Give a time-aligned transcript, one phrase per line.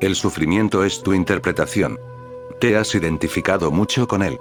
[0.00, 1.98] El sufrimiento es tu interpretación.
[2.60, 4.38] Te has identificado mucho con él.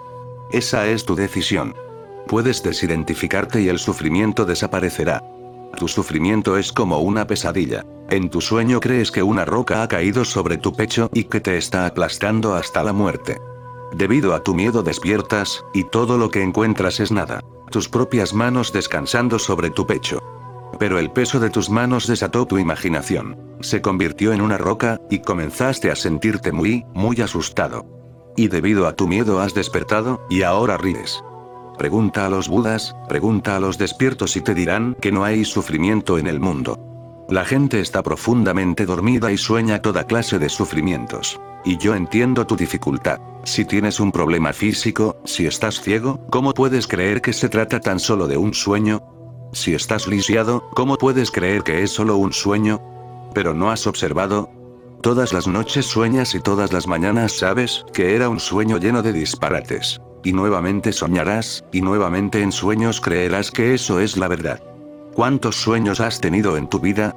[0.52, 1.74] Esa es tu decisión.
[2.28, 5.24] Puedes desidentificarte y el sufrimiento desaparecerá.
[5.76, 7.86] Tu sufrimiento es como una pesadilla.
[8.12, 11.58] En tu sueño crees que una roca ha caído sobre tu pecho y que te
[11.58, 13.42] está aplastando hasta la muerte.
[13.94, 17.44] Debido a tu miedo despiertas, y todo lo que encuentras es nada.
[17.72, 20.22] Tus propias manos descansando sobre tu pecho.
[20.80, 23.38] Pero el peso de tus manos desató tu imaginación.
[23.62, 27.86] Se convirtió en una roca, y comenzaste a sentirte muy, muy asustado.
[28.36, 31.24] Y debido a tu miedo has despertado, y ahora ríes.
[31.78, 36.18] Pregunta a los budas, pregunta a los despiertos y te dirán que no hay sufrimiento
[36.18, 36.80] en el mundo.
[37.30, 41.40] La gente está profundamente dormida y sueña toda clase de sufrimientos.
[41.66, 43.20] Y yo entiendo tu dificultad.
[43.44, 48.00] Si tienes un problema físico, si estás ciego, ¿cómo puedes creer que se trata tan
[48.00, 49.17] solo de un sueño?
[49.54, 52.82] Si estás lisiado, ¿cómo puedes creer que es solo un sueño?
[53.34, 54.50] Pero no has observado.
[55.02, 59.14] Todas las noches sueñas y todas las mañanas sabes que era un sueño lleno de
[59.14, 60.02] disparates.
[60.24, 64.62] Y nuevamente soñarás, y nuevamente en sueños creerás que eso es la verdad.
[65.14, 67.16] ¿Cuántos sueños has tenido en tu vida?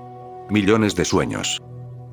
[0.50, 1.60] Millones de sueños.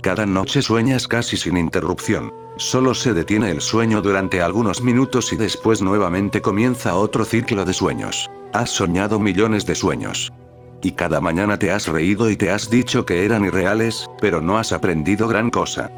[0.02, 2.32] Cada noche sueñas casi sin interrupción.
[2.58, 7.74] Solo se detiene el sueño durante algunos minutos y después nuevamente comienza otro ciclo de
[7.74, 8.30] sueños.
[8.52, 10.34] Has soñado millones de sueños.
[10.82, 14.58] Y cada mañana te has reído y te has dicho que eran irreales, pero no
[14.58, 15.92] has aprendido gran cosa.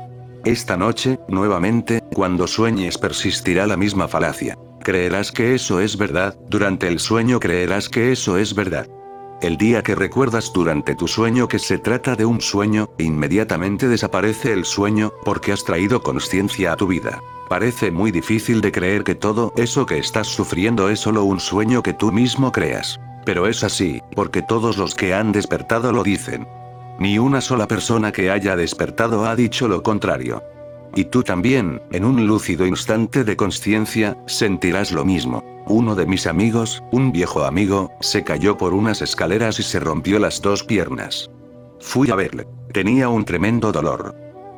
[0.44, 4.58] Esta noche, nuevamente, cuando sueñes persistirá la misma falacia.
[4.84, 8.88] Creerás que eso es verdad, durante el sueño creerás que eso es verdad.
[9.42, 14.52] El día que recuerdas durante tu sueño que se trata de un sueño, inmediatamente desaparece
[14.52, 17.22] el sueño, porque has traído conciencia a tu vida.
[17.48, 21.82] Parece muy difícil de creer que todo eso que estás sufriendo es solo un sueño
[21.82, 23.00] que tú mismo creas.
[23.26, 26.46] Pero es así, porque todos los que han despertado lo dicen.
[27.00, 30.44] Ni una sola persona que haya despertado ha dicho lo contrario.
[30.96, 35.44] Y tú también, en un lúcido instante de conciencia, sentirás lo mismo.
[35.70, 40.18] Uno de mis amigos, un viejo amigo, se cayó por unas escaleras y se rompió
[40.18, 41.30] las dos piernas.
[41.80, 42.48] Fui a verle.
[42.74, 44.16] Tenía un tremendo dolor.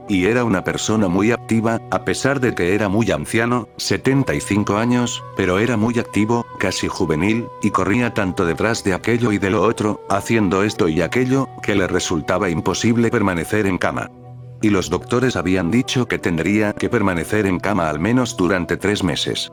[0.07, 5.21] Y era una persona muy activa, a pesar de que era muy anciano, 75 años,
[5.35, 9.63] pero era muy activo, casi juvenil, y corría tanto detrás de aquello y de lo
[9.63, 14.09] otro, haciendo esto y aquello, que le resultaba imposible permanecer en cama.
[14.61, 19.03] Y los doctores habían dicho que tendría que permanecer en cama al menos durante tres
[19.03, 19.51] meses.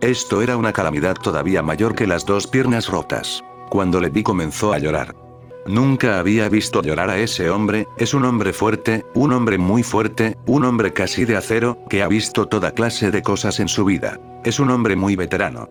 [0.00, 3.44] Esto era una calamidad todavía mayor que las dos piernas rotas.
[3.68, 5.14] Cuando le vi comenzó a llorar.
[5.66, 10.38] Nunca había visto llorar a ese hombre, es un hombre fuerte, un hombre muy fuerte,
[10.46, 14.18] un hombre casi de acero, que ha visto toda clase de cosas en su vida.
[14.42, 15.68] Es un hombre muy veterano.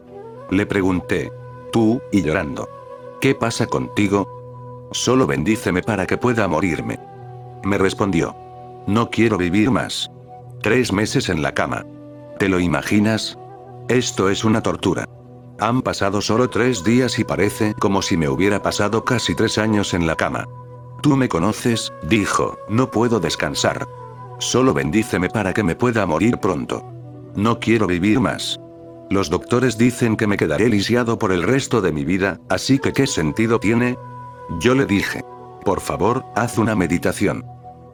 [0.51, 1.31] Le pregunté.
[1.71, 2.69] Tú, y llorando.
[3.19, 4.87] ¿Qué pasa contigo?
[4.91, 6.99] Solo bendíceme para que pueda morirme.
[7.63, 8.35] Me respondió.
[8.85, 10.11] No quiero vivir más.
[10.61, 11.85] Tres meses en la cama.
[12.37, 13.37] ¿Te lo imaginas?
[13.89, 15.05] Esto es una tortura.
[15.59, 19.95] Han pasado solo tres días y parece como si me hubiera pasado casi tres años
[19.95, 20.45] en la cama.
[21.01, 23.87] Tú me conoces, dijo, no puedo descansar.
[24.37, 26.83] Solo bendíceme para que me pueda morir pronto.
[27.35, 28.59] No quiero vivir más.
[29.09, 32.93] Los doctores dicen que me quedaré lisiado por el resto de mi vida, así que
[32.93, 33.97] ¿qué sentido tiene?
[34.59, 35.23] Yo le dije.
[35.65, 37.43] Por favor, haz una meditación.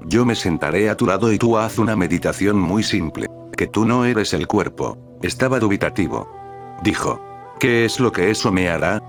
[0.05, 3.27] Yo me sentaré a tu lado y tú haz una meditación muy simple.
[3.55, 5.04] Que tú no eres el cuerpo.
[5.21, 6.27] Estaba dubitativo.
[6.83, 7.21] Dijo.
[7.59, 9.01] ¿Qué es lo que eso me hará?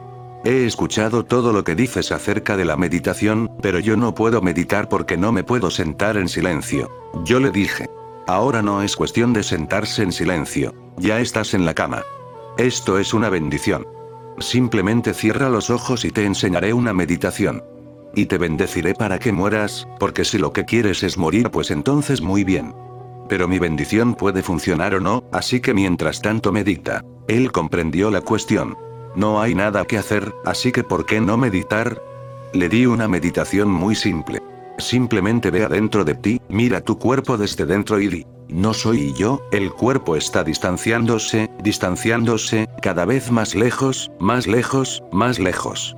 [0.45, 4.89] He escuchado todo lo que dices acerca de la meditación, pero yo no puedo meditar
[4.89, 6.89] porque no me puedo sentar en silencio.
[7.25, 7.91] Yo le dije.
[8.29, 10.75] Ahora no es cuestión de sentarse en silencio.
[10.99, 12.03] Ya estás en la cama.
[12.59, 13.87] Esto es una bendición.
[14.39, 17.65] Simplemente cierra los ojos y te enseñaré una meditación.
[18.15, 22.21] Y te bendeciré para que mueras, porque si lo que quieres es morir pues entonces
[22.21, 22.75] muy bien.
[23.29, 27.05] Pero mi bendición puede funcionar o no, así que mientras tanto medita.
[27.29, 28.77] Él comprendió la cuestión.
[29.15, 32.01] No hay nada que hacer, así que ¿por qué no meditar?
[32.53, 34.43] Le di una meditación muy simple.
[34.79, 39.43] Simplemente ve adentro de ti, mira tu cuerpo desde dentro y di, no soy yo,
[39.51, 45.97] el cuerpo está distanciándose, distanciándose, cada vez más lejos, más lejos, más lejos.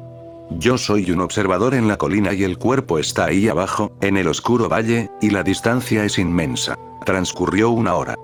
[0.50, 4.29] Yo soy un observador en la colina y el cuerpo está ahí abajo, en el
[4.29, 6.77] oscuro valle, y la distancia es inmensa.
[7.05, 8.15] Transcurrió una hora.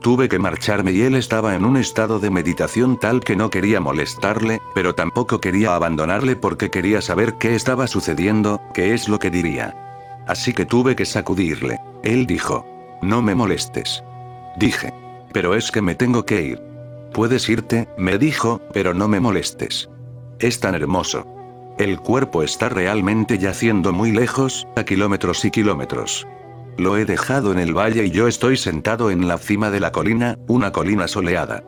[0.00, 3.80] Tuve que marcharme y él estaba en un estado de meditación tal que no quería
[3.80, 9.30] molestarle, pero tampoco quería abandonarle porque quería saber qué estaba sucediendo, qué es lo que
[9.30, 9.74] diría.
[10.26, 11.78] Así que tuve que sacudirle.
[12.02, 12.66] Él dijo.
[13.02, 14.02] No me molestes.
[14.56, 14.92] Dije.
[15.32, 16.62] Pero es que me tengo que ir.
[17.12, 19.88] Puedes irte, me dijo, pero no me molestes.
[20.38, 21.35] Es tan hermoso.
[21.78, 26.26] El cuerpo está realmente yaciendo muy lejos, a kilómetros y kilómetros.
[26.78, 29.92] Lo he dejado en el valle y yo estoy sentado en la cima de la
[29.92, 31.62] colina, una colina soleada.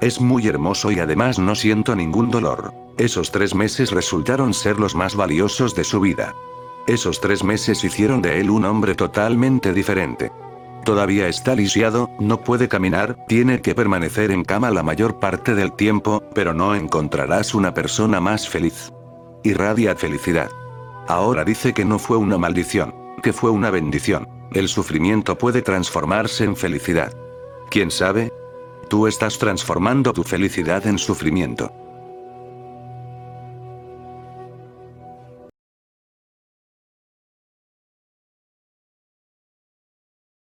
[0.00, 2.74] Es muy hermoso y además no siento ningún dolor.
[2.98, 6.34] Esos tres meses resultaron ser los más valiosos de su vida.
[6.88, 10.32] Esos tres meses hicieron de él un hombre totalmente diferente.
[10.84, 15.72] Todavía está lisiado, no puede caminar, tiene que permanecer en cama la mayor parte del
[15.74, 18.92] tiempo, pero no encontrarás una persona más feliz.
[19.44, 20.50] Irradia felicidad.
[21.08, 24.28] Ahora dice que no fue una maldición, que fue una bendición.
[24.52, 27.12] El sufrimiento puede transformarse en felicidad.
[27.68, 28.32] ¿Quién sabe?
[28.88, 31.72] Tú estás transformando tu felicidad en sufrimiento.